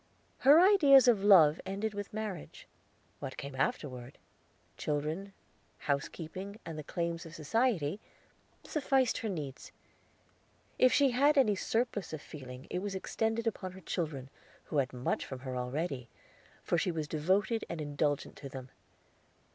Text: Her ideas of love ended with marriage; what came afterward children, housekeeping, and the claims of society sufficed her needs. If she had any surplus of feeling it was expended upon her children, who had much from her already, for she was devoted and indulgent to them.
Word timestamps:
Her 0.39 0.59
ideas 0.59 1.07
of 1.07 1.23
love 1.23 1.61
ended 1.63 1.93
with 1.93 2.11
marriage; 2.11 2.67
what 3.19 3.37
came 3.37 3.53
afterward 3.55 4.17
children, 4.75 5.31
housekeeping, 5.77 6.57
and 6.65 6.75
the 6.75 6.83
claims 6.83 7.23
of 7.23 7.35
society 7.35 7.99
sufficed 8.63 9.19
her 9.19 9.29
needs. 9.29 9.71
If 10.79 10.91
she 10.91 11.11
had 11.11 11.37
any 11.37 11.53
surplus 11.55 12.13
of 12.13 12.21
feeling 12.23 12.65
it 12.71 12.79
was 12.79 12.95
expended 12.95 13.45
upon 13.45 13.73
her 13.73 13.81
children, 13.81 14.31
who 14.63 14.77
had 14.77 14.91
much 14.91 15.23
from 15.23 15.41
her 15.41 15.55
already, 15.55 16.09
for 16.63 16.79
she 16.79 16.89
was 16.91 17.07
devoted 17.07 17.63
and 17.69 17.79
indulgent 17.79 18.35
to 18.37 18.49
them. 18.49 18.69